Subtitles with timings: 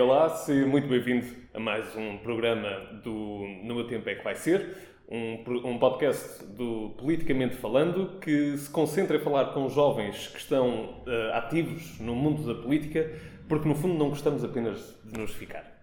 [0.00, 2.70] Olá, seja muito bem-vindo a mais um programa
[3.04, 4.74] do No Meu Tempo é que vai ser,
[5.06, 11.02] um, um podcast do Politicamente Falando que se concentra em falar com jovens que estão
[11.06, 13.12] uh, ativos no mundo da política,
[13.46, 15.79] porque no fundo não gostamos apenas de nos ficar.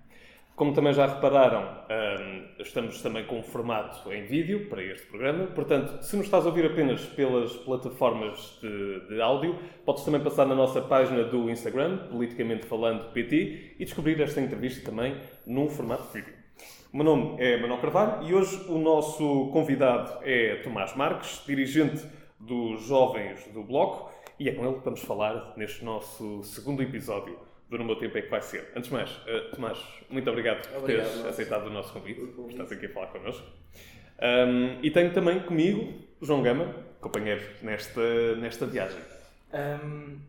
[0.57, 5.45] Como também já repararam, um, estamos também com um formato em vídeo para este programa.
[5.45, 9.55] Portanto, se nos estás a ouvir apenas pelas plataformas de, de áudio,
[9.85, 14.83] podes também passar na nossa página do Instagram, Politicamente Falando PT, e descobrir esta entrevista
[14.89, 16.33] também num formato de vídeo.
[16.91, 22.03] O meu nome é Manuel Carvalho e hoje o nosso convidado é Tomás Marques, dirigente
[22.39, 27.45] dos Jovens do Bloco, e é com ele que vamos falar neste nosso segundo episódio
[27.69, 28.71] do No Meu Tempo é que vai ser.
[28.75, 29.77] Antes de mais, uh, Tomás,
[30.09, 31.29] muito obrigado, obrigado por teres nossa.
[31.29, 33.45] aceitado o nosso convite, por estás aqui a falar connosco.
[34.21, 38.99] Um, e tenho também comigo João Gama, companheiro nesta, nesta viagem.
[39.53, 40.19] Um,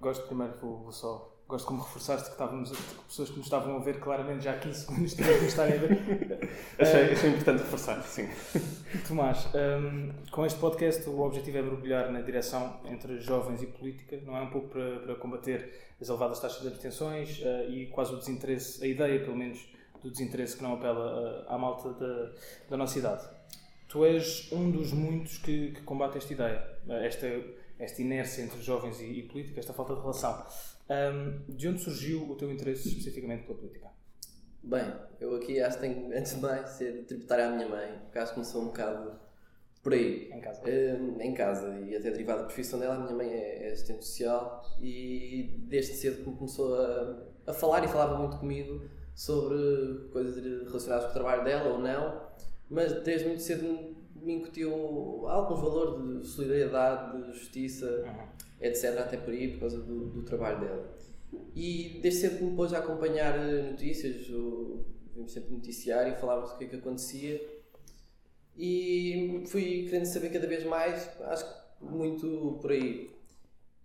[0.00, 3.76] gosto primeiro, vou, vou só gosto como reforçaste que estávamos, que pessoas que nos estavam
[3.76, 6.50] a ver claramente já há 15 segundos de estarem a ver.
[6.78, 8.28] achei, achei importante reforçar, sim.
[9.06, 14.20] Tomás, um, com este podcast o objetivo é mergulhar na direção entre jovens e política,
[14.24, 18.14] não é um pouco para, para combater as elevadas taxas de abstenções uh, e quase
[18.14, 19.68] o desinteresse, a ideia pelo menos
[20.00, 22.30] do desinteresse que não apela uh, à malta da,
[22.70, 23.28] da nossa idade.
[23.88, 26.64] Tu és um dos muitos que, que combate esta ideia,
[27.02, 27.26] esta,
[27.76, 30.46] esta inércia entre jovens e, e política, esta falta de relação.
[30.90, 33.88] Um, de onde surgiu o teu interesse especificamente pela política?
[34.60, 38.18] Bem, eu aqui acho que tenho, antes de mais, ser tributário à minha mãe, porque
[38.18, 39.12] acho que começou um bocado
[39.84, 40.28] por aí.
[40.32, 40.62] Em casa?
[40.66, 44.04] Um, em casa, e até derivada da profissão dela, a minha mãe é, é assistente
[44.04, 48.82] social e desde cedo começou a, a falar e falava muito comigo
[49.14, 52.20] sobre coisas relacionadas com o trabalho dela ou não,
[52.68, 54.72] mas desde muito cedo me incutiu
[55.28, 57.86] alguns valores de solidariedade, de justiça.
[57.86, 58.98] Uhum etc.
[58.98, 60.96] Até por aí, por causa do, do trabalho dela.
[61.54, 64.26] E desde sempre me pôs a acompanhar eh, notícias,
[65.14, 67.60] vimos sempre noticiário, falávamos do que é que acontecia
[68.56, 73.10] e fui querendo saber cada vez mais, acho que muito por aí.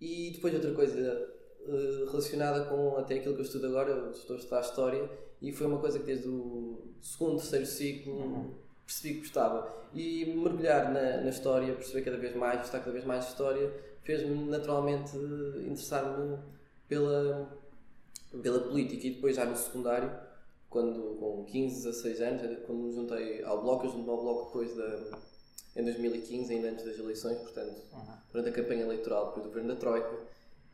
[0.00, 1.34] E depois outra coisa
[1.66, 5.10] eh, relacionada com até aquilo que eu estudo agora, eu estou a estudar História
[5.40, 8.54] e foi uma coisa que desde o segundo, terceiro ciclo uhum.
[8.84, 9.86] percebi que gostava.
[9.94, 13.72] E mergulhar na, na História, perceber cada vez mais, gostar cada vez mais de História,
[14.06, 16.38] fez-me naturalmente interessar-me
[16.88, 17.58] pela,
[18.40, 19.06] pela política.
[19.08, 20.10] E depois já no secundário,
[20.70, 24.74] quando com 15, 16 anos, quando me juntei ao Bloco, eu juntei ao Bloco depois
[24.76, 25.18] da,
[25.74, 28.14] em 2015, ainda antes das eleições, portanto, uhum.
[28.32, 30.16] durante a campanha eleitoral, depois do governo da Troika,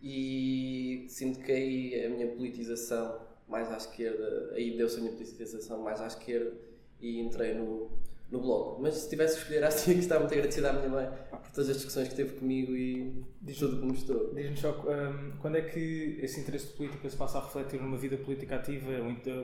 [0.03, 5.81] e sinto que aí a minha politização mais à esquerda, aí deu-se a minha politização
[5.81, 6.53] mais à esquerda
[7.01, 7.91] e entrei no,
[8.33, 8.81] no blog.
[8.81, 11.71] Mas se tivesse que escolher assim, que estava muito agradecida à minha mãe por todas
[11.71, 14.35] as discussões que teve comigo e diz tudo que me mostrou.
[14.35, 18.17] Diz-me só, um, quando é que esse interesse político se passa a refletir numa vida
[18.17, 18.91] política ativa?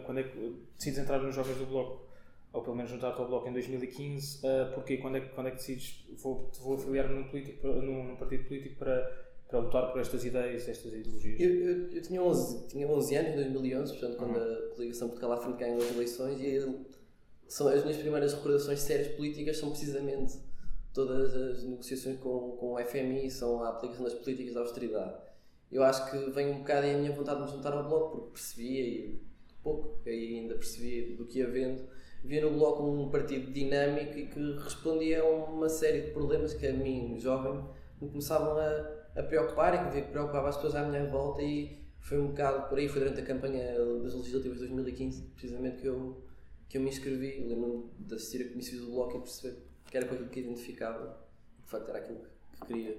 [0.04, 2.08] Quando é que decides entrar nos Jovens do Bloco?
[2.50, 4.38] Ou pelo menos juntar-te ao Bloco em 2015?
[4.38, 8.16] Uh, porque quando é, quando é que decides, vou, vou afiliar-me num, político, num, num
[8.16, 11.40] partido político para para lutar por estas ideias, estas ideologias?
[11.40, 14.42] Eu, eu, eu tinha, 11, tinha 11 anos, em 2011, portanto, quando uhum.
[14.42, 16.46] a coligação Portugal à Frente ganhou as eleições, e
[17.48, 20.38] são as minhas primeiras recordações sérias políticas são precisamente
[20.92, 25.14] todas as negociações com, com o FMI, são a aplicação das políticas de austeridade.
[25.72, 28.10] Eu acho que vem um bocado aí a minha vontade de me juntar ao Bloco,
[28.10, 29.22] porque percebia, e
[29.62, 31.88] pouco que ainda percebia do que ia vendo,
[32.24, 36.66] via no Bloco um partido dinâmico e que respondia a uma série de problemas que
[36.66, 37.64] a mim, jovem,
[38.00, 41.42] me começavam a, a preocupar e que via que preocupava as pessoas à minha volta
[41.42, 45.78] e foi um bocado por aí, foi durante a campanha das legislativas de 2015, precisamente
[45.78, 46.27] que eu
[46.68, 49.56] que eu me inscrevi, lembro-me de assistir a comissões do Bloco e perceber
[49.90, 51.18] que era aquilo que identificava
[51.64, 52.20] de facto era aquilo
[52.52, 52.96] que queria.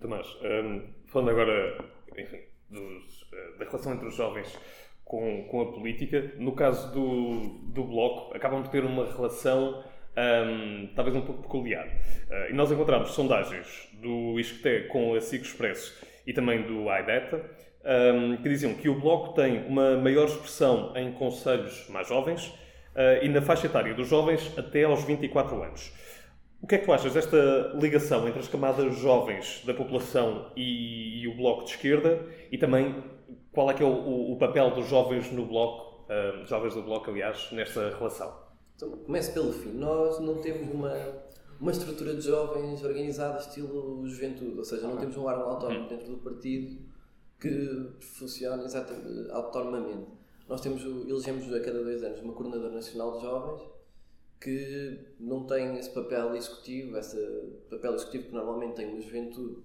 [0.00, 1.84] Tomás, um, falando agora,
[2.16, 4.58] enfim, dos, uh, da relação entre os jovens
[5.04, 9.84] com, com a política, no caso do, do Bloco, acabam de ter uma relação
[10.16, 11.86] um, talvez um pouco peculiar.
[11.86, 17.50] Uh, e nós encontramos sondagens do Isqueté com a SIC Expresso e também do iData,
[18.14, 22.52] um, que diziam que o Bloco tem uma maior expressão em conselhos mais jovens
[23.22, 25.92] e na faixa etária dos jovens até aos 24 anos.
[26.62, 31.22] O que é que tu achas desta ligação entre as camadas jovens da população e,
[31.22, 33.02] e o Bloco de Esquerda e também
[33.52, 37.10] qual é que é o, o papel dos jovens no Bloco, uh, jovens do Bloco,
[37.10, 38.32] aliás, nesta relação?
[38.74, 39.72] Então, começo pelo fim.
[39.72, 40.94] Nós não temos uma,
[41.60, 45.88] uma estrutura de jovens organizada estilo juventude, ou seja, não temos um órgão autónomo uhum.
[45.88, 46.78] dentro do partido
[47.38, 50.06] que funcione exatamente autonomamente.
[50.52, 53.62] Nós temos, elegemos a cada dois anos uma coordenadora nacional de jovens
[54.38, 57.16] que não tem esse papel executivo, esse
[57.70, 59.62] papel executivo que normalmente tem uma juventude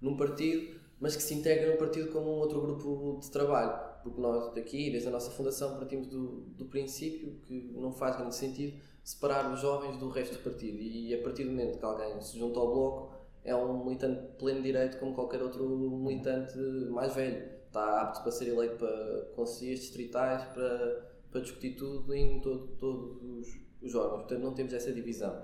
[0.00, 4.00] num partido, mas que se integra no partido como um outro grupo de trabalho.
[4.02, 8.34] porque nós daqui, desde a nossa fundação, partimos do, do princípio que não faz grande
[8.34, 12.18] sentido separar os jovens do resto do partido e a partir do momento que alguém
[12.22, 16.58] se junta ao bloco é um militante pleno direito como qualquer outro militante
[16.90, 17.60] mais velho.
[17.66, 23.22] Está apto para ser eleito para conselheiros distritais, para, para discutir tudo em todo, todos
[23.22, 24.22] os, os órgãos.
[24.22, 25.40] Portanto, não temos essa divisão.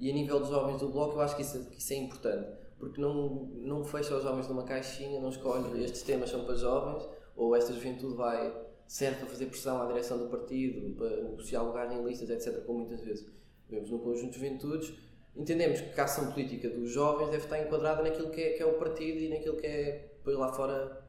[0.00, 2.48] E a nível dos jovens do bloco, eu acho que isso, que isso é importante,
[2.78, 7.06] porque não, não fecha os jovens numa caixinha, não escolhe estes temas são para jovens,
[7.36, 11.92] ou esta juventude vai serve para fazer pressão à direção do partido, para negociar lugar
[11.92, 13.28] em listas, etc., como muitas vezes
[13.68, 14.94] vemos no conjunto de juventudes,
[15.38, 18.66] entendemos que a ação política dos jovens deve estar enquadrada naquilo que é, que é
[18.66, 21.02] o partido e naquilo que é, depois lá fora,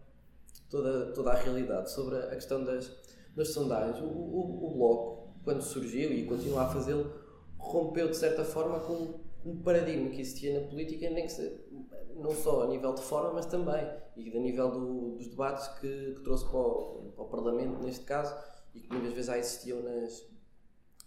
[0.70, 1.92] toda, toda a realidade.
[1.92, 2.92] Sobre a questão das,
[3.36, 7.12] das sondagens, o, o, o Bloco, quando surgiu e continua a fazê-lo,
[7.58, 11.60] rompeu de certa forma com um paradigma que existia na política, nem que se,
[12.16, 13.86] não só a nível de forma, mas também
[14.16, 18.04] e a nível do, dos debates que, que trouxe para o, para o, Parlamento, neste
[18.04, 18.36] caso,
[18.74, 20.26] e que muitas vezes já existiam nas,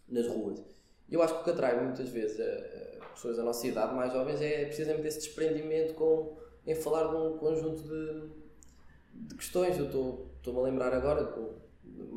[0.08, 0.62] nas ruas.
[1.10, 4.40] Eu acho que o que atrai muitas vezes a pessoas da nossa idade, mais jovens,
[4.40, 6.36] é precisamente esse desprendimento com,
[6.66, 9.78] em falar de um conjunto de, de questões.
[9.78, 11.54] Eu estou-me a lembrar agora, com,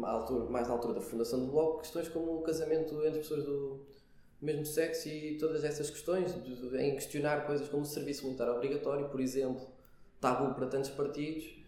[0.03, 3.85] altura, mais na altura da fundação do Bloco, questões como o casamento entre pessoas do
[4.41, 9.09] mesmo sexo e todas essas questões, de, em questionar coisas como o serviço militar obrigatório,
[9.09, 9.65] por exemplo,
[10.19, 11.64] tabu para tantos partidos.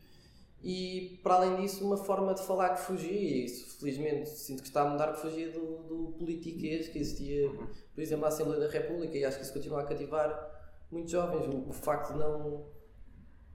[0.63, 4.67] E, para além disso, uma forma de falar que fugia, e isso felizmente sinto que
[4.67, 7.49] está a mudar, que fugia do, do politiquês que existia,
[7.93, 11.47] por exemplo, na Assembleia da República, e acho que isso continua a cativar muitos jovens.
[11.47, 12.65] O, o facto de não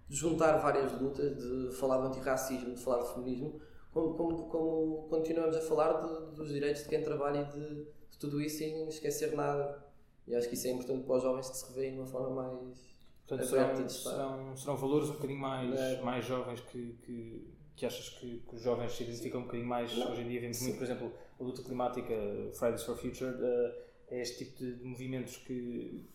[0.08, 3.60] juntar várias lutas, de falar do antirracismo, de falar de feminismo,
[3.92, 8.18] como, como, como continuamos a falar de, dos direitos de quem trabalha e de, de,
[8.18, 9.84] tudo isso sem esquecer nada.
[10.26, 12.30] E acho que isso é importante para os jovens que se revêem de uma forma
[12.30, 12.91] mais
[13.36, 16.02] Portanto, serão, serão, serão, valores um bocadinho mais, é.
[16.02, 19.96] mais jovens que, que, que achas que, que, os jovens se identificam um bocadinho mais
[19.96, 20.12] não.
[20.12, 20.40] hoje em dia.
[20.40, 22.14] Vemos muito, por exemplo, a luta climática,
[22.52, 23.74] Fridays for Future, uh,
[24.08, 26.06] é este tipo de movimentos que,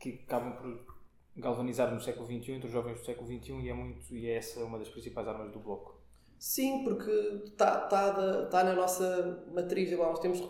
[0.00, 0.94] que acabam por
[1.36, 4.36] galvanizar no século XXI, entre os jovens do século XXI, e é, muito, e é
[4.36, 5.94] essa uma das principais armas do Bloco.
[6.38, 7.10] Sim, porque
[7.46, 9.90] está tá, tá na nossa matriz.
[9.90, 10.42] Eu há uns tempos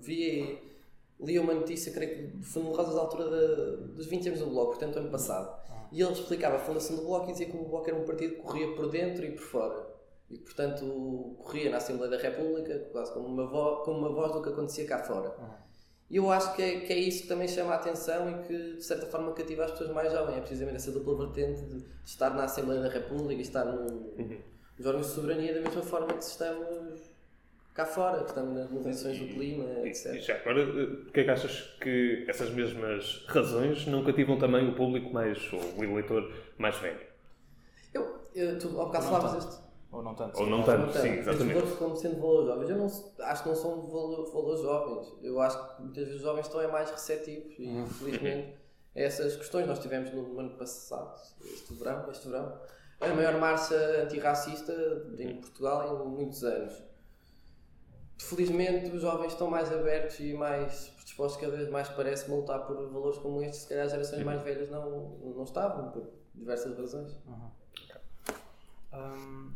[0.00, 0.58] vi,
[1.22, 4.46] li uma notícia, creio que foi no caso da altura de, dos 20 anos do
[4.46, 5.48] Bloco, portanto, ano passado.
[5.70, 5.88] Ah.
[5.92, 8.36] E ele explicava a fundação do Bloco e dizia que o Bloco era um partido
[8.36, 9.92] que corria por dentro e por fora.
[10.30, 14.42] E, portanto, corria na Assembleia da República, quase como uma, voz, como uma voz do
[14.42, 15.34] que acontecia cá fora.
[15.38, 15.62] Ah.
[16.10, 18.76] E eu acho que é, que é isso que também chama a atenção e que,
[18.76, 20.36] de certa forma, cativa as pessoas mais jovens.
[20.36, 23.86] É precisamente essa dupla vertente de estar na Assembleia da República e estar no.
[24.18, 26.81] Uhum os órgãos de soberania da mesma forma que estamos
[27.74, 30.14] cá fora, que estamos nas convenções do clima, etc.
[30.14, 30.66] E já agora,
[31.04, 35.60] porquê é que achas que essas mesmas razões não cativam também o público mais, ou
[35.78, 37.00] o eleitor mais velho?
[37.92, 39.62] Eu, eu tu ao bocado falavas este.
[39.92, 40.40] Ou não tanto.
[40.40, 41.58] Ou não tanto, sim, exatamente.
[41.58, 42.70] Os como sendo valores jovens.
[42.70, 42.86] Eu não,
[43.26, 45.12] acho que não são valores, valores jovens.
[45.22, 47.82] Eu acho que muitas vezes os jovens estão é mais receptivos e, uhum.
[47.84, 48.54] infelizmente,
[48.94, 52.58] essas questões nós tivemos no ano passado, este verão, este verão,
[53.00, 54.72] a maior marcha antirracista
[55.18, 56.91] em Portugal em muitos anos.
[58.22, 62.66] Felizmente, os jovens estão mais abertos e mais predispostos, cada vez mais parece a lutar
[62.66, 63.62] por valores como estes.
[63.62, 67.12] Se calhar, as gerações mais velhas não, não estavam, por diversas razões.
[67.26, 67.50] Uhum.
[68.94, 69.52] Um,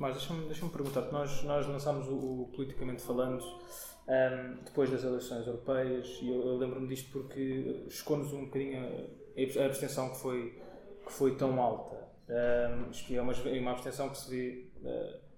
[0.00, 1.02] Tomás, deixa-me deixa perguntar.
[1.12, 3.44] Nós, nós lançámos o, o Politicamente Falando
[4.08, 9.62] um, depois das eleições europeias e eu, eu lembro-me disto porque chocou-nos um bocadinho a,
[9.62, 10.58] a abstenção que foi,
[11.06, 11.96] que foi tão alta.
[12.28, 15.29] Um, é uma, é uma abstenção que se vê uh,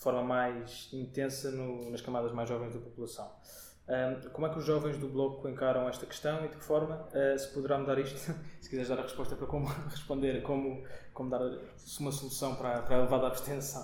[0.00, 3.30] de forma mais intensa no, nas camadas mais jovens da população.
[3.86, 7.06] Um, como é que os jovens do Bloco encaram esta questão e de que forma
[7.08, 8.16] uh, se poderá mudar isto?
[8.62, 12.96] se quiseres dar a resposta para como responder, como, como dar uma solução para, para
[12.96, 13.82] a elevada abstenção.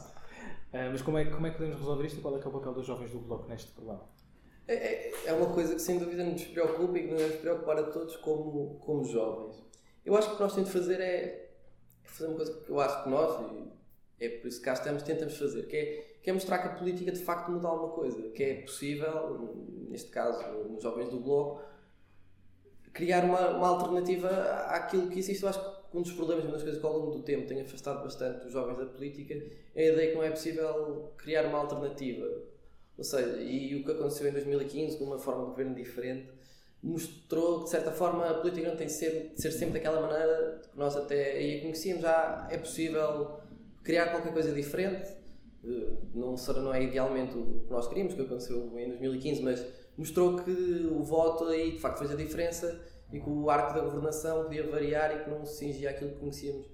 [0.72, 2.50] Uh, mas como é, como é que podemos resolver isto e qual é, é o
[2.50, 4.08] papel dos jovens do Bloco neste problema?
[4.66, 7.78] É, é, é uma coisa que sem dúvida nos preocupa e que nos deve preocupar
[7.78, 9.62] a todos como, como jovens.
[10.02, 11.50] Eu acho que o que nós temos de fazer é
[12.04, 13.75] fazer uma coisa que eu acho que nós, e
[14.18, 16.72] é por isso que cá estamos, tentamos fazer, que é, que é mostrar que a
[16.72, 19.54] política de facto muda alguma coisa, que é possível,
[19.88, 21.62] neste caso, nos jovens do Bloco,
[22.92, 24.28] criar uma, uma alternativa
[24.70, 25.42] àquilo que existe.
[25.42, 27.60] Eu acho que um dos problemas, uma das coisas que ao longo do tempo tem
[27.60, 29.34] afastado bastante os jovens da política
[29.74, 32.26] é a ideia que não é possível criar uma alternativa.
[32.96, 36.28] Ou seja, e o que aconteceu em 2015, com uma forma de governo diferente,
[36.82, 40.00] mostrou que, de certa forma, a política não tem de ser, de ser sempre daquela
[40.00, 42.02] maneira que nós até aí a conhecíamos.
[42.02, 43.40] Já é possível
[43.86, 45.08] criar qualquer coisa diferente.
[45.64, 49.64] Eh, não, não é idealmente o que nós queríamos, que aconteceu em 2015, mas
[49.96, 50.50] mostrou que
[50.90, 54.68] o voto aí de facto fez a diferença e que o arco da governação podia
[54.68, 56.66] variar e que não se cingia aquilo que conhecíamos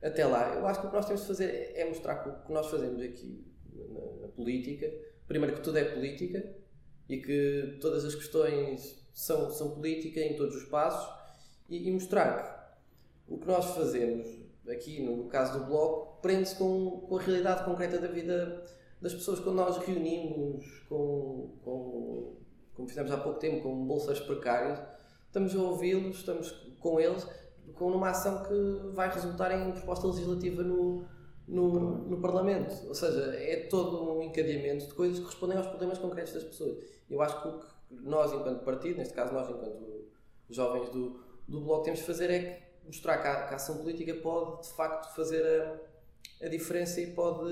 [0.00, 0.54] até lá.
[0.54, 2.68] Eu acho que o que nós temos de fazer é mostrar que o que nós
[2.68, 4.90] fazemos aqui na, na política.
[5.26, 6.56] Primeiro que tudo é política
[7.08, 11.12] e que todas as questões são, são política em todos os passos
[11.68, 12.78] e, e mostrar
[13.26, 14.39] que o que nós fazemos
[14.70, 18.62] aqui no caso do Bloco prende-se com, com a realidade concreta da vida
[19.00, 22.36] das pessoas quando nós reunimos com, com
[22.74, 24.80] como fizemos há pouco tempo com bolsas precárias
[25.26, 27.26] estamos a ouvi-los, estamos com eles
[27.74, 31.04] com uma ação que vai resultar em proposta legislativa no,
[31.46, 32.86] no, no Parlamento.
[32.86, 36.78] Ou seja, é todo um encadeamento de coisas que respondem aos problemas concretos das pessoas.
[37.08, 37.66] Eu acho que o que
[38.02, 40.08] nós, enquanto partido, neste caso nós, enquanto
[40.48, 44.14] jovens do, do Bloco, temos de fazer é mostrar que a, que a ação política
[44.14, 47.50] pode, de facto, fazer a, a diferença e pode,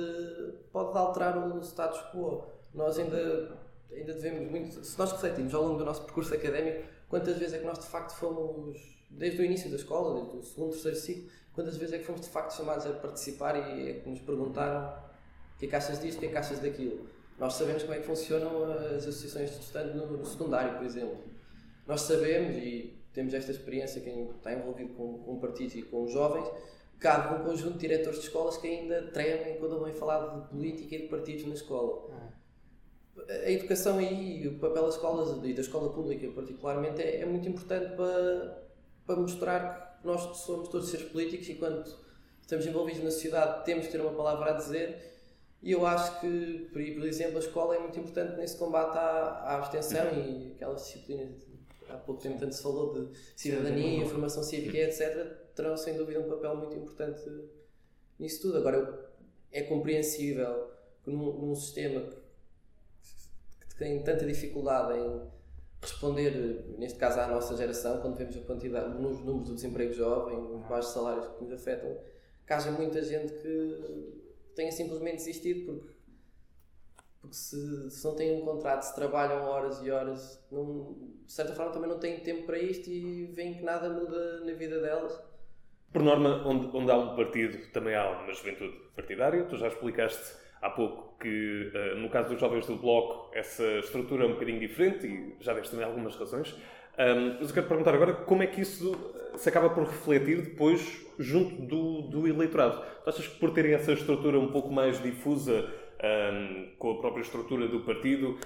[0.72, 2.44] pode alterar o status quo.
[2.74, 3.56] Nós ainda,
[3.90, 4.84] ainda devemos muito.
[4.84, 7.86] Se nós refletirmos ao longo do nosso percurso académico, quantas vezes é que nós, de
[7.86, 8.78] facto, fomos,
[9.10, 12.22] desde o início da escola, desde o segundo, terceiro ciclo, quantas vezes é que fomos,
[12.22, 14.88] de facto, chamados a participar e é que nos perguntaram
[15.54, 17.94] o que é que achas disto, o que é que achas daquilo nós sabemos como
[17.94, 21.18] é que funcionam as associações de estudantes no, no secundário, por exemplo.
[21.86, 26.48] Nós sabemos e temos esta experiência, quem está envolvido com, com partidos e com jovens,
[27.00, 30.48] que há um conjunto de diretores de escolas que ainda tremem quando vêm falar de
[30.48, 32.08] política e de partidos na escola.
[33.28, 37.48] A educação aí, o papel das escolas e da escola pública particularmente, é, é muito
[37.48, 38.68] importante para,
[39.04, 41.92] para mostrar que nós somos todos seres políticos e quando
[42.40, 44.96] estamos envolvidos na sociedade temos que ter uma palavra a dizer.
[45.60, 49.56] E eu acho que, por exemplo, a escola é muito importante nesse combate à, à
[49.56, 51.47] abstenção e aquelas disciplinas,
[51.88, 56.28] há pouco tempo tanto se falou de cidadania, informação cívica, etc., terão sem dúvida um
[56.28, 57.22] papel muito importante
[58.18, 58.58] nisso tudo.
[58.58, 59.10] Agora,
[59.50, 60.70] é compreensível
[61.02, 65.38] que num, num sistema que, que tem tanta dificuldade em
[65.80, 70.38] responder, neste caso à nossa geração, quando vemos a quantidade, os números do desemprego jovem,
[70.38, 71.96] os baixos salários que nos afetam,
[72.46, 75.97] que haja muita gente que tenha simplesmente desistido porque,
[77.20, 81.54] porque se, se não têm um contrato, se trabalham horas e horas, não, de certa
[81.54, 85.20] forma também não têm tempo para isto e veem que nada muda na vida delas.
[85.92, 89.44] Por norma, onde, onde há um partido, também há uma juventude partidária.
[89.44, 94.24] Tu já explicaste há pouco que, uh, no caso dos jovens do Bloco, essa estrutura
[94.24, 96.52] é um bocadinho diferente e já deste também algumas razões.
[96.98, 98.92] Um, mas eu quero perguntar agora como é que isso
[99.36, 102.84] se acaba por refletir depois junto do, do eleitorado.
[103.04, 105.68] Tu achas que por terem essa estrutura um pouco mais difusa
[106.02, 108.38] um, com a própria estrutura do partido,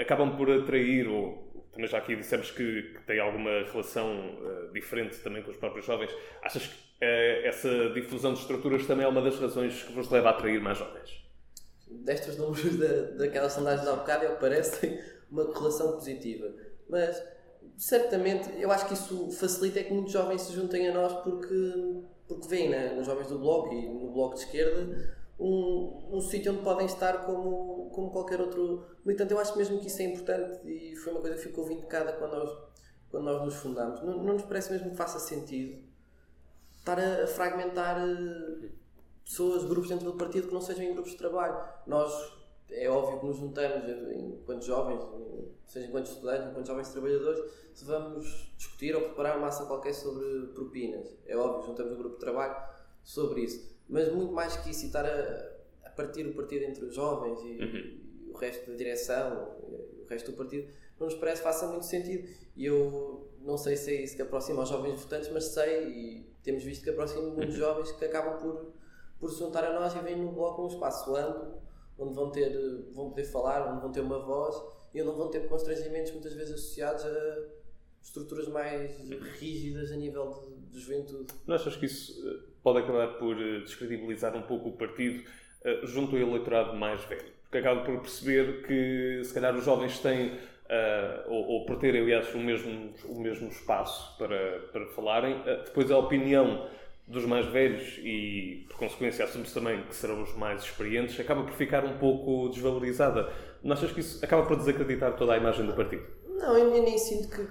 [0.00, 5.18] acabam por atrair, ou também já aqui dissemos que, que tem alguma relação uh, diferente
[5.18, 6.10] também com os próprios jovens,
[6.42, 10.28] achas que uh, essa difusão de estruturas também é uma das razões que vos leva
[10.28, 11.24] a atrair mais jovens?
[11.88, 16.52] Destes números da, daquelas sondagens há bocado, parece uma correlação positiva.
[16.88, 17.22] Mas
[17.76, 22.02] certamente, eu acho que isso facilita é que muitos jovens se juntem a nós porque,
[22.26, 26.52] porque veem né, nos jovens do Bloco e no Bloco de Esquerda um, um sítio
[26.52, 29.32] onde podem estar como, como qualquer outro militante.
[29.32, 32.32] Eu acho mesmo que isso é importante e foi uma coisa que ficou vindicada quando
[32.32, 32.58] nós,
[33.10, 34.00] quando nós nos fundámos.
[34.02, 35.82] Não, não nos parece mesmo que faça sentido
[36.78, 38.68] estar a, a fragmentar eh,
[39.24, 41.56] pessoas, grupos dentro do partido que não sejam em grupos de trabalho.
[41.86, 42.32] Nós
[42.70, 45.00] é óbvio que nos juntamos enquanto jovens,
[45.66, 50.48] seja enquanto estudantes, enquanto jovens trabalhadores, se vamos discutir ou preparar uma ação qualquer sobre
[50.54, 51.16] propinas.
[51.26, 52.54] É óbvio, juntamos um grupo de trabalho
[53.02, 53.73] sobre isso.
[53.88, 55.52] Mas muito mais que isso, e estar a,
[55.84, 58.26] a partir o partido entre os jovens e, uhum.
[58.26, 61.84] e, o resto da direção, o resto do partido, não nos parece que faça muito
[61.84, 62.28] sentido.
[62.56, 66.34] E eu não sei se é isso que aproxima os jovens votantes, mas sei e
[66.42, 67.60] temos visto que aproxima muitos uhum.
[67.60, 68.72] jovens que acabam por,
[69.18, 71.62] por se juntar a nós e vêm no bloco um espaço amplo
[71.98, 72.50] onde vão, ter,
[72.92, 74.56] vão poder falar, onde vão ter uma voz
[74.92, 77.63] e onde não vão ter constrangimentos muitas vezes associados a
[78.04, 78.90] estruturas mais
[79.40, 81.32] rígidas a nível de, de juventude.
[81.46, 85.24] Não achas que isso eh, pode acabar por eh, descredibilizar um pouco o partido
[85.64, 87.32] eh, junto ao eleitorado mais velho?
[87.42, 92.00] Porque acaba por perceber que se calhar os jovens têm Uh, ou, ou, por terem,
[92.00, 95.34] aliás, o mesmo, o mesmo espaço para, para falarem.
[95.40, 96.66] Uh, depois, a opinião
[97.06, 101.52] dos mais velhos e, por consequência, assume-se também que serão os mais experientes, acaba por
[101.52, 103.30] ficar um pouco desvalorizada.
[103.62, 106.06] Não achas que isso acaba por desacreditar toda a imagem do partido?
[106.28, 107.46] Não, eu nem sinto que,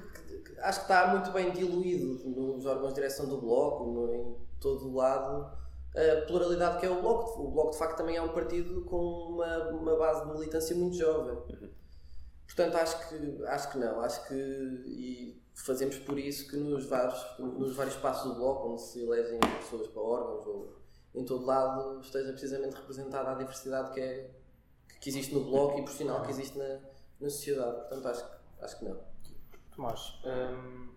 [0.60, 4.88] acho que está muito bem diluído nos órgãos de direção do Bloco, no, em todo
[4.88, 5.52] o lado,
[5.96, 7.42] a pluralidade que é o Bloco.
[7.42, 10.98] O Bloco, de facto, também é um partido com uma, uma base de militância muito
[10.98, 11.38] jovem.
[12.46, 14.02] Portanto, acho que, acho que não.
[14.02, 14.34] Acho que.
[14.34, 19.40] E, fazemos por isso que nos vários, nos vários passos do bloco, onde se elegem
[19.60, 20.84] pessoas para órgãos ou
[21.14, 24.32] em todo lado, esteja precisamente representada a diversidade que, é,
[25.00, 26.80] que existe no bloco e por sinal que existe na,
[27.20, 27.78] na sociedade.
[27.82, 28.26] Portanto, acho,
[28.62, 29.13] acho que não.
[29.76, 30.94] Tomás, hum,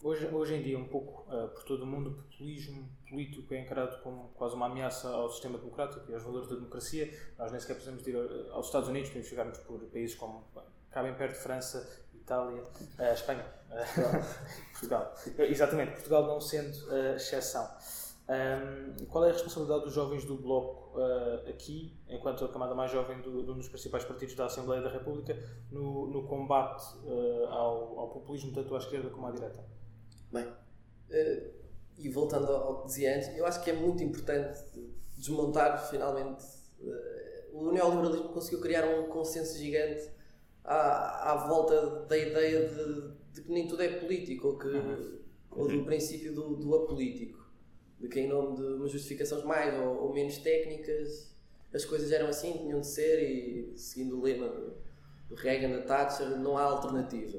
[0.00, 3.60] Hoje, hoje em dia, um pouco uh, por todo o mundo, o populismo político é
[3.60, 7.12] encarado como quase uma ameaça ao sistema democrático e aos valores da democracia.
[7.36, 8.16] Nós nem sequer precisamos ir
[8.52, 10.44] aos Estados Unidos, podemos chegarmos por países como
[10.92, 15.14] cabem perto de França, Itália, uh, Espanha, uh, Portugal.
[15.36, 17.68] Exatamente, Portugal não sendo uh, exceção.
[18.28, 22.90] Um, qual é a responsabilidade dos jovens do Bloco uh, aqui, enquanto a camada mais
[22.92, 25.34] jovem do, de um dos principais partidos da Assembleia da República,
[25.70, 29.64] no, no combate uh, ao, ao, populismo, tanto à esquerda como à direita?
[30.30, 31.52] Bem, uh,
[31.96, 34.60] e voltando ao que dizia antes, eu acho que é muito importante
[35.16, 36.44] desmontar finalmente.
[37.50, 40.06] o neoliberalismo conseguiu criar um consenso gigante
[40.62, 45.18] à, à volta da ideia de, de, que nem tudo é político, ou, que, uhum.
[45.50, 47.37] ou do princípio do, do apolítico
[48.00, 51.34] de que em nome de umas justificações mais ou, ou, menos técnicas
[51.72, 54.48] as coisas eram assim, tinham de ser e seguindo o lema
[55.28, 57.38] do Reagan da Thatcher não há alternativa.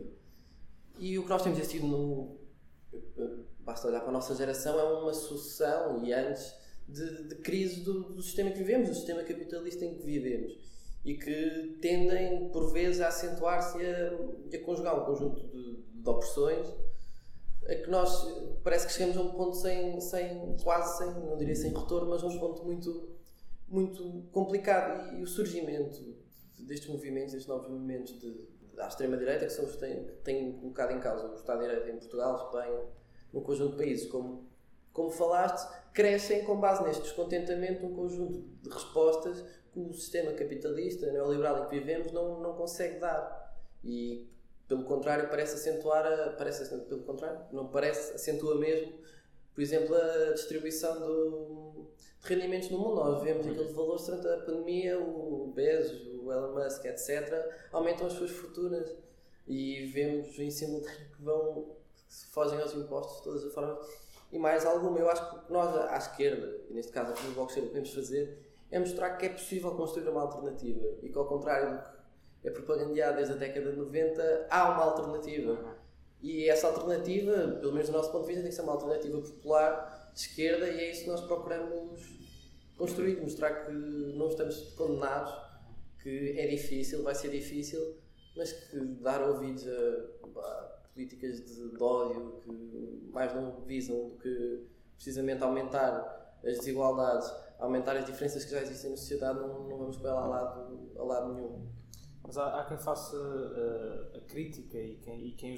[0.99, 2.37] E o que nós temos assistido no
[3.59, 6.53] basta olhar para a nossa geração é uma sucessão e antes
[6.87, 10.57] de, de crise do, do, sistema que vivemos, do sistema capitalista em que vivemos
[11.05, 16.09] e que tendem por vezes a acentuar-se e a, a conjugar um conjunto de, de
[16.09, 16.67] opressões
[17.69, 18.27] é que nós
[18.63, 22.23] parece que chegamos a um ponto sem, sem quase sem, não diria sem retorno, mas
[22.23, 23.15] um ponto muito,
[23.67, 25.13] muito complicado.
[25.13, 26.17] E, e o surgimento
[26.57, 30.51] destes movimentos, destes novos movimentos de, de, à extrema-direita, que são os que têm, têm
[30.53, 32.81] colocado em causa o Estado de Direito em Portugal, Espanha,
[33.31, 34.49] no conjunto de países, como,
[34.91, 41.11] como falaste, crescem com base neste descontentamento um conjunto de respostas que o sistema capitalista,
[41.11, 43.55] neoliberal em que vivemos, não, não consegue dar.
[43.83, 44.27] E
[44.69, 48.93] pelo contrário, parece acentuar, a, parece, pelo contrário, não parece, acentua mesmo,
[49.53, 51.87] por exemplo, a distribuição do,
[52.21, 52.95] de rendimentos no mundo.
[52.97, 53.51] Nós vemos uhum.
[53.51, 57.33] aqueles valores durante a pandemia, o Bezos, o Elon Musk, etc.,
[57.73, 58.95] aumentam as suas fortunas
[59.47, 63.79] e vemos em simultâneo que vão, que fogem aos impostos de todas as formas.
[64.31, 67.51] E mais alguma, eu acho que nós, à esquerda, e neste caso aqui no Bloco
[67.51, 68.37] Cheiro, podemos fazer
[68.71, 71.98] é mostrar que é possível construir uma alternativa e que, ao contrário do que
[72.43, 75.77] é propagandeado desde a década de 90, há uma alternativa.
[76.21, 79.21] E essa alternativa, pelo menos do nosso ponto de vista, tem que ser uma alternativa
[79.21, 82.01] popular, de esquerda, e é isso que nós procuramos
[82.77, 85.33] construir, mostrar que não estamos condenados,
[86.01, 87.97] que é difícil, vai ser difícil,
[88.35, 94.17] mas que dar ouvidos a, a políticas de, de, ódio que mais não visam do
[94.17, 99.77] que precisamente aumentar as desigualdades, aumentar as diferenças que já existem na sociedade, não, não
[99.77, 101.78] vamos com ela a lado, a lado nenhum.
[102.29, 105.55] Mas há, há quem faça uh, a crítica e quem, e quem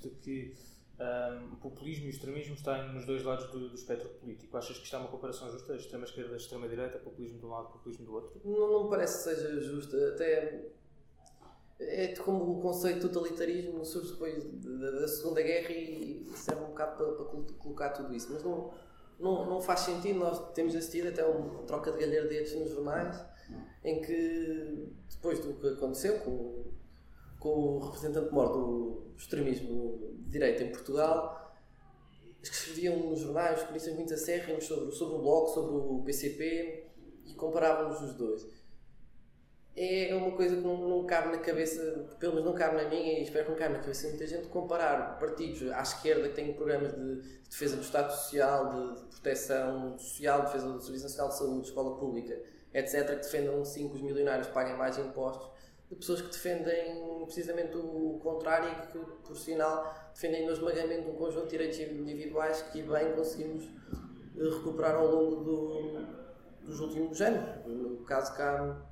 [0.00, 0.54] de que
[0.96, 4.56] um, ehm, o populismo e o extremismo estão nos dois lados do, do, espectro político.
[4.56, 5.74] Achas que isto é uma comparação justa?
[5.74, 8.40] Extrema-esquerda extrema-direita, populismo de um lado, populismo do outro?
[8.44, 10.10] Não, não parece que seja justa.
[10.10, 10.66] Até
[11.80, 16.68] é como o conceito de totalitarismo surge depois da, da Segunda Guerra e serve um
[16.68, 17.24] bocado para, para,
[17.58, 18.32] colocar tudo isso.
[18.32, 18.72] Mas não,
[19.18, 20.20] não, não faz sentido.
[20.20, 23.33] Nós temos assistido até uma troca de galhardetes nos jornais
[23.84, 26.64] em que depois do que aconteceu com,
[27.38, 31.54] com o representante maior do extremismo de direita em Portugal,
[32.42, 36.90] escreviam nos jornais cronistas muito acérrimos sobre, sobre o Bloco, sobre o PCP
[37.26, 38.46] e comparávamos os dois.
[39.76, 41.82] É uma coisa que não, não cabe na cabeça,
[42.20, 44.26] pelo menos não cabe na minha e espero que não cabe na cabeça de muita
[44.26, 49.00] gente, comparar partidos à esquerda que têm programas de, de defesa do Estado Social, de,
[49.00, 52.40] de proteção social, de defesa do Serviço Nacional de Saúde, de escola pública,
[52.74, 55.48] etc., que defendam sim que os milionários paguem mais impostos,
[55.88, 61.10] de pessoas que defendem precisamente o contrário e que, por sinal, defendem no esmagamento de
[61.10, 67.20] um conjunto de direitos individuais que bem conseguimos eh, recuperar ao longo do, dos últimos
[67.20, 67.64] anos.
[67.66, 68.82] No caso cá,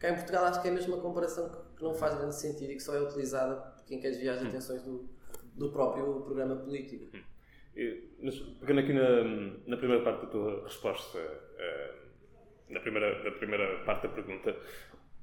[0.00, 2.76] cá em Portugal, acho que é a mesma comparação que, não faz grande sentido e
[2.76, 4.48] que só é utilizada por quem quer desviar as hum.
[4.48, 5.06] atenções do,
[5.54, 7.14] do próprio programa político.
[8.22, 9.24] Mas, pegando aqui na,
[9.66, 12.05] na primeira parte da tua resposta, uh,
[12.68, 14.56] na primeira, primeira parte da pergunta,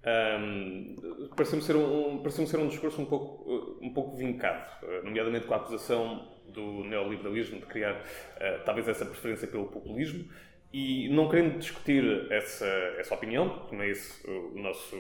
[0.06, 5.54] um, pareceu-me ser um, ser um discurso um pouco, um pouco vincado, uh, nomeadamente com
[5.54, 10.28] a acusação do neoliberalismo de criar uh, talvez essa preferência pelo populismo
[10.74, 12.66] e não querendo discutir essa,
[12.98, 14.96] essa opinião, porque não é esse o nosso,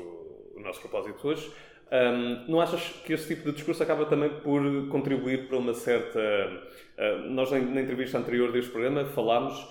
[0.56, 1.52] o nosso propósito hoje,
[1.92, 6.20] um, não achas que esse tipo de discurso acaba também por contribuir para uma certa.
[6.20, 9.68] Uh, nós, na entrevista anterior deste programa, falámos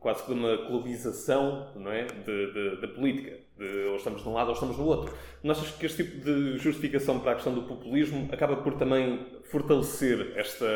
[0.00, 2.06] quase que de uma clubização não é?
[2.80, 3.40] da política.
[3.56, 5.14] De, ou estamos de um lado ou estamos do outro.
[5.42, 9.40] Não achas que este tipo de justificação para a questão do populismo acaba por também
[9.44, 10.66] fortalecer esta,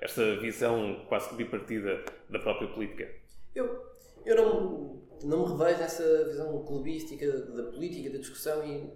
[0.00, 3.08] esta visão quase que bipartida da própria política?
[3.54, 3.84] Eu,
[4.24, 8.92] eu não, não me revejo nessa visão clubística da política, da discussão e,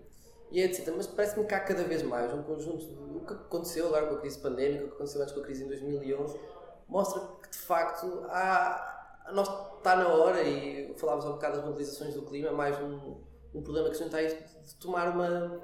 [0.50, 0.92] e etc.
[0.96, 2.84] Mas parece-me que há cada vez mais um conjunto.
[3.16, 5.64] O que aconteceu agora com a crise pandémica, o que aconteceu antes com a crise
[5.64, 6.38] em 2011,
[6.88, 8.96] mostra de facto há.
[9.32, 13.16] Nós está na hora, e falávamos há um bocado das mobilizações do clima, mais um,
[13.54, 15.60] um problema que se a isto de tomar uma.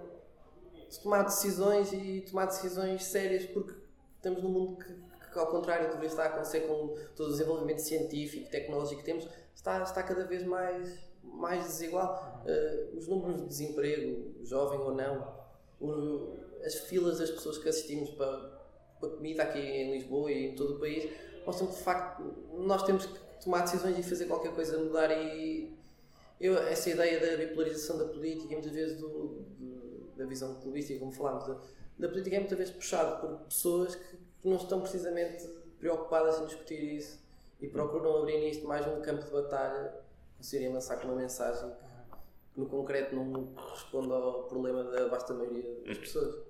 [0.89, 3.75] de tomar decisões e tomar decisões sérias, porque
[4.17, 7.33] estamos num mundo que, que ao contrário do que está a acontecer com todo o
[7.33, 12.43] desenvolvimento científico tecnológico que temos, está, está cada vez mais mais desigual.
[12.47, 15.37] Uh, os números de desemprego, jovem ou não,
[15.81, 18.61] o, as filas das pessoas que assistimos para,
[19.01, 21.11] para comida aqui em Lisboa e em todo o país
[21.47, 25.73] mostram que de facto nós temos que tomar decisões e fazer qualquer coisa mudar e
[26.41, 29.09] eu, essa ideia da bipolarização da política e muitas vezes do,
[29.59, 31.57] do, da visão clubística, como falámos, da,
[31.99, 35.47] da, política é muitas vezes puxado por pessoas que, que não estão precisamente
[35.79, 37.25] preocupadas em discutir isso
[37.61, 39.95] e procuram abrir nisto mais um campo de batalha
[40.37, 45.83] conseguirem lançar com uma mensagem que, no concreto não responde ao problema da vasta maioria
[45.87, 46.46] das pessoas.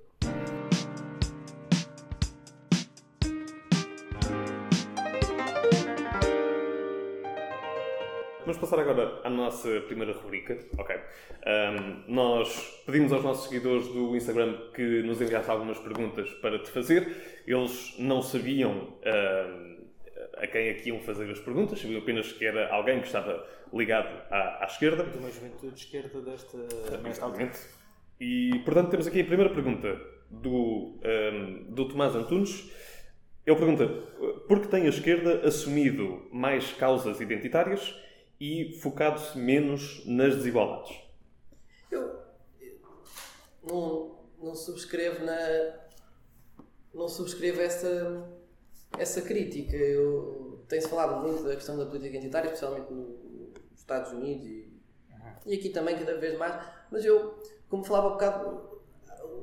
[8.46, 10.56] Vamos passar agora à nossa primeira rubrica.
[10.78, 10.94] Ok.
[10.94, 16.70] Um, nós pedimos aos nossos seguidores do Instagram que nos enviassem algumas perguntas para te
[16.70, 17.42] fazer.
[17.44, 19.86] Eles não sabiam um,
[20.36, 24.16] a quem aqui iam fazer as perguntas, sabiam apenas que era alguém que estava ligado
[24.30, 25.02] à, à esquerda.
[25.02, 26.56] De uma juventude de esquerda desta.
[27.04, 27.58] Exatamente.
[28.20, 32.70] E, portanto, temos aqui a primeira pergunta do, um, do Tomás Antunes.
[33.44, 33.88] Ele pergunta:
[34.46, 38.05] por que tem a esquerda assumido mais causas identitárias
[38.40, 40.96] e focado-se menos nas desigualdades?
[41.90, 42.20] Eu
[43.62, 45.86] não, não subscrevo na.
[46.94, 48.28] Não subscrevo essa,
[48.98, 49.76] essa crítica.
[50.68, 53.26] Tenho-se falado muito da questão da política identitária, especialmente no,
[53.74, 54.68] Estados Unidos e,
[55.46, 56.66] e aqui também cada vez mais.
[56.90, 58.80] Mas eu, como falava há bocado,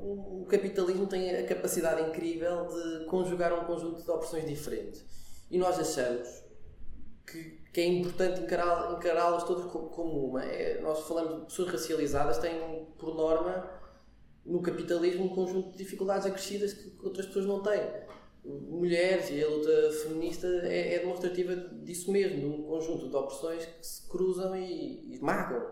[0.04, 5.04] o capitalismo tem a capacidade incrível de conjugar um conjunto de opções diferentes.
[5.50, 6.44] E nós achamos
[7.26, 10.44] que, que é importante encará-las encará todas como uma.
[10.44, 13.68] É, nós falamos de pessoas racializadas, têm, por norma,
[14.46, 17.82] no capitalismo, um conjunto de dificuldades acrescidas que outras pessoas não têm
[18.44, 23.64] mulheres e a luta feminista é, é, demonstrativa disso mesmo, de um conjunto de opressões
[23.64, 25.66] que se cruzam e, e marcam.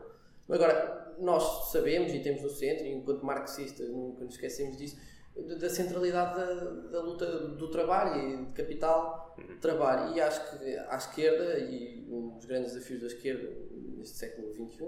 [0.48, 4.96] Agora, nós sabemos e temos no centro, enquanto marxistas nunca nos esquecemos disso,
[5.34, 6.54] da centralidade da,
[6.90, 10.14] da, luta do trabalho e de capital de trabalho.
[10.14, 13.50] E acho que à esquerda, e um dos grandes desafios da esquerda
[13.96, 14.84] neste século XXI,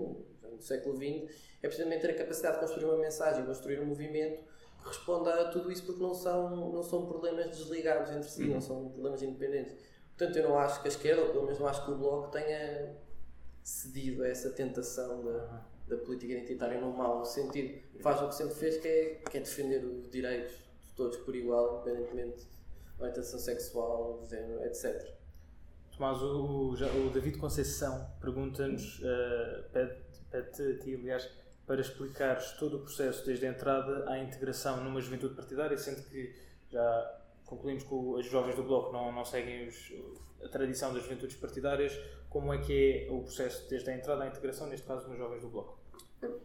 [0.50, 4.44] no século XX, é precisamente ter a capacidade de construir uma mensagem, construir um movimento
[4.84, 8.90] responda a tudo isso porque não são, não são problemas desligados entre si, não são
[8.90, 9.74] problemas independentes.
[10.16, 12.30] Portanto, eu não acho que a esquerda, ou pelo menos não acho que o Bloco
[12.30, 12.94] tenha
[13.62, 17.82] cedido a essa tentação da, da política identitária no mau sentido.
[18.00, 21.34] Faz o que sempre fez, que é, que é defender os direitos de todos por
[21.34, 22.46] igual, independentemente
[22.98, 25.14] da orientação sexual, género, etc.
[25.96, 31.30] Tomás, o, o David Conceição pergunta-nos, uh, pede-te a ti, aliás,
[31.66, 36.34] para explicares todo o processo, desde a entrada à integração numa juventude partidária, sendo que
[36.70, 39.92] já concluímos que os jovens do Bloco não, não seguem os,
[40.42, 41.98] a tradição das juventudes partidárias,
[42.34, 45.40] como é que é o processo desde a entrada à integração, neste caso nos jovens
[45.40, 45.78] do Bloco?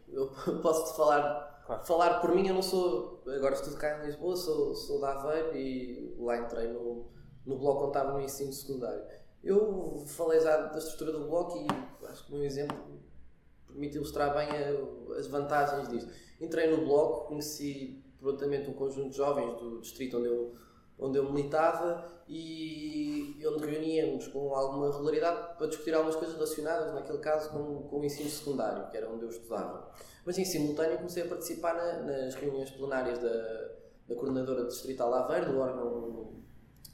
[0.07, 0.29] Eu
[0.61, 1.83] posso-te falar, claro.
[1.83, 5.57] falar por mim, eu não sou, agora estudo cá em Lisboa, sou, sou da Aveiro
[5.57, 7.07] e lá entrei no,
[7.43, 9.03] no Bloco onde estava no ensino secundário.
[9.43, 12.77] Eu falei já da estrutura do Bloco e acho que o meu exemplo
[13.65, 16.13] permite ilustrar bem a, as vantagens disto.
[16.39, 20.53] Entrei no bloco, conheci prontamente um conjunto de jovens do distrito onde eu,
[20.99, 27.17] onde eu militava e onde reuníamos com alguma regularidade para discutir algumas coisas relacionadas, naquele
[27.19, 29.89] caso, com, com o ensino secundário, que era onde eu estudava.
[30.25, 33.69] Mas em simultâneo comecei a participar na, nas reuniões plenárias da,
[34.07, 36.39] da coordenadora distrital Aveiro, do órgão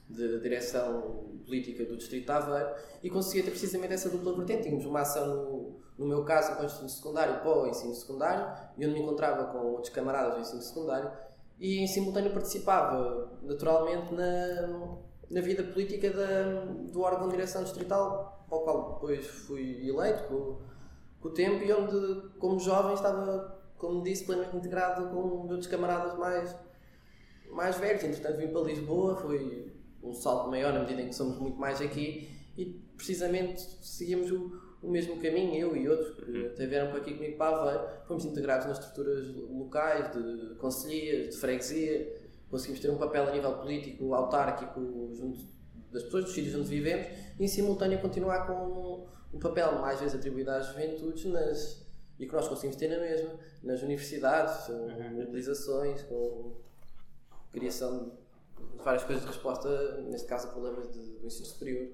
[0.10, 4.64] de direção política do Distrito de Aveiro e conseguia ter precisamente essa dupla vertente.
[4.64, 8.72] Tínhamos uma ação, no, no meu caso, com o ensino secundário para o ensino secundário
[8.78, 11.12] e onde me encontrava com outros camaradas do ensino secundário
[11.60, 14.98] e em simultâneo participava naturalmente na,
[15.30, 20.24] na vida política da, do órgão de direção distrital, para o qual depois fui eleito
[20.24, 20.60] com,
[21.22, 26.18] com o tempo e onde, como jovem, estava, como disse, plenamente integrado com outros camaradas
[26.18, 26.56] mais,
[27.52, 28.04] mais velhos.
[28.04, 31.82] Entretanto, vim para Lisboa, fui um salto maior na medida em que somos muito mais
[31.82, 32.66] aqui e
[32.96, 36.46] precisamente seguimos o, o mesmo caminho, eu e outros que uhum.
[36.48, 41.38] até vieram para aqui comigo para Aveiro, fomos integrados nas estruturas locais, de conselhias, de
[41.38, 45.40] freguesia, conseguimos ter um papel a nível político, autárquico, junto
[45.92, 47.08] das pessoas, dos sítios onde vivemos,
[47.40, 51.86] e em simultâneo continuar com um papel mais vezes atribuído às juventudes nas,
[52.20, 53.32] e que nós conseguimos ter na mesma,
[53.64, 55.16] nas universidades, uhum.
[55.16, 56.56] mobilizações, com
[57.52, 58.12] criação
[58.58, 61.90] de várias coisas de resposta, neste caso a problemas do ensino superior.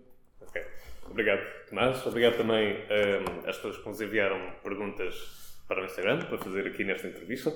[0.48, 0.64] Ok.
[1.10, 2.06] Obrigado, Tomás.
[2.06, 6.84] Obrigado também um, às pessoas que nos enviaram perguntas para o Instagram, para fazer aqui
[6.84, 7.52] nesta entrevista.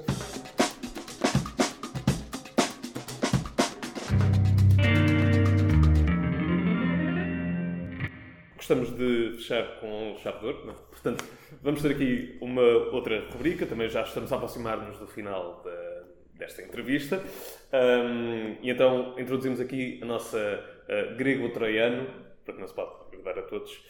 [8.55, 11.23] Gostamos de fechar com chave de ouro, portanto,
[11.61, 16.63] vamos ter aqui uma outra rubrica, também já estamos a aproximar-nos do final da, desta
[16.63, 17.21] entrevista.
[17.71, 20.37] Um, e então introduzimos aqui a nossa
[20.89, 22.07] uh, grego-troiano,
[22.45, 23.83] para que não se pode agradar a todos.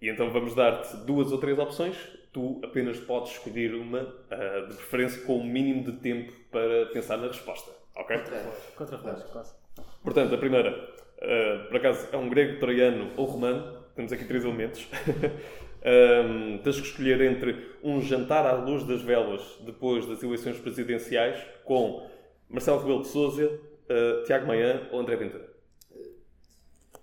[0.00, 1.96] E então vamos dar-te duas ou três opções.
[2.32, 6.86] Tu apenas podes escolher uma, uh, de preferência com o um mínimo de tempo para
[6.86, 7.70] pensar na resposta.
[7.96, 8.16] Ok?
[8.16, 9.54] Contra quase.
[10.02, 14.86] Portanto, a primeira, uh, por acaso, é um grego-troiano ou romano temos aqui três elementos.
[15.82, 21.44] um, tens que escolher entre um jantar à luz das velas depois das eleições presidenciais
[21.64, 22.08] com
[22.48, 25.47] Marcelo Rebelo de Sousa, uh, Tiago Maia ou André Ventura.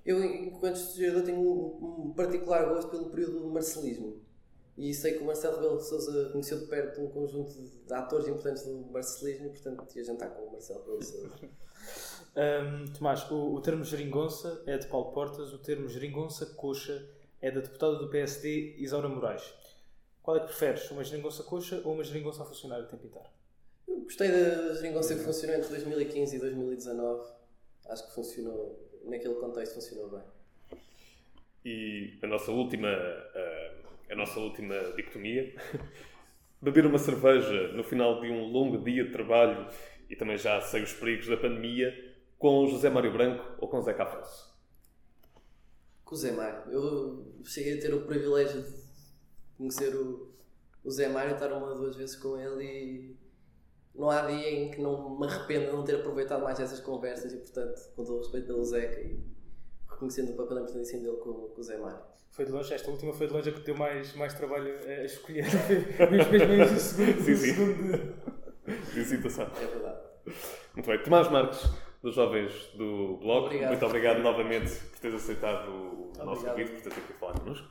[0.06, 4.22] Eu, enquanto estudador, tenho um, particular gosto pelo período do marcelismo.
[4.78, 8.28] E sei que o Marcelo Rebelo de Sousa conheceu de perto um conjunto de atores
[8.28, 11.30] importantes do marcelismo e, portanto, ia jantar com o Marcelo Rebelo de Sousa.
[12.36, 17.08] Um, Tomás, o, o, termo geringonça é de Paulo Portas, o termo geringonça coxa
[17.42, 19.54] é da deputada do PSD Isaura Moraes.
[20.22, 23.30] Qual é que preferes, uma geringonça coxa ou uma geringonça a funcionar a tempo inteiro?
[23.88, 27.30] Eu gostei da geringonça que funcionou entre 2015 e 2019.
[27.88, 30.22] Acho que funcionou, naquele contexto funcionou bem.
[31.64, 33.72] E a nossa última, a,
[34.12, 35.56] a nossa última dicotomia,
[36.62, 39.68] beber uma cerveja no final de um longo dia de trabalho
[40.10, 41.94] e também já sei os perigos da pandemia,
[42.38, 44.54] com José Mário Branco ou com Zeca Afonso?
[46.04, 46.72] Com o Zé Mário.
[46.72, 48.74] Eu cheguei a ter o privilégio de
[49.58, 50.32] conhecer o,
[50.84, 53.18] o Zé Mário, estar uma ou duas vezes com ele e
[53.98, 57.34] não há dia em que não me arrependo de não ter aproveitado mais essas conversas
[57.34, 59.20] e, portanto, com todo o respeito pelo Zeca e
[59.90, 62.00] reconhecendo o papel importantíssimo dele com, com o Zé Mário.
[62.30, 65.06] Foi de longe, esta última foi de longe a que deu mais, mais trabalho a
[65.06, 65.46] escolher.
[66.12, 67.24] Mesmo mesmo segundo.
[67.24, 67.54] Sim, sim.
[67.54, 69.52] Segundo...
[69.62, 70.00] É verdade.
[70.74, 71.04] Muito bem.
[71.04, 71.70] Tomás Marques,
[72.02, 73.46] dos jovens do blog.
[73.46, 73.70] Obrigado.
[73.70, 76.26] Muito obrigado novamente por teres aceitado o obrigado.
[76.26, 77.68] nosso convite, por teres aqui a falar connosco.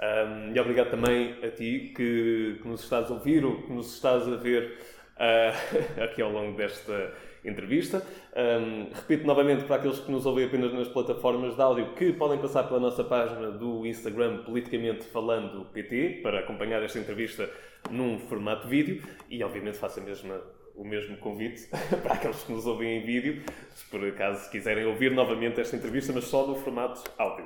[0.00, 3.94] Um, e obrigado também a ti que, que, nos estás a ouvir ou que nos
[3.94, 4.78] estás a ver
[5.18, 7.12] uh, aqui ao longo desta
[7.44, 8.02] entrevista.
[8.36, 12.38] Um, repito novamente para aqueles que nos ouvem apenas nas plataformas de áudio que podem
[12.38, 17.48] passar pela nossa página do Instagram Politicamente Falando PT para acompanhar esta entrevista
[17.90, 20.40] num formato vídeo e obviamente faça a mesma
[20.78, 21.68] o mesmo convite
[22.02, 23.42] para aqueles que nos ouvem em vídeo,
[23.74, 27.44] se por acaso quiserem ouvir novamente esta entrevista, mas só no formato áudio.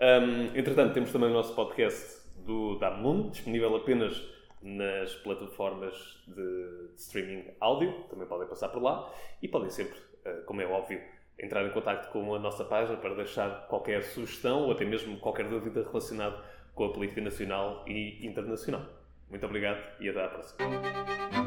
[0.00, 4.20] Um, entretanto, temos também o nosso podcast do Damun, disponível apenas
[4.62, 10.60] nas plataformas de, streaming áudio, também podem passar por lá e podem sempre, uh, como
[10.60, 11.00] é óbvio,
[11.38, 15.48] entrar em contato com a nossa página para deixar qualquer sugestão ou até mesmo qualquer
[15.48, 16.42] dúvida relacionada
[16.74, 18.86] com a política nacional e internacional.
[19.28, 21.41] Muito obrigado e até à próxima.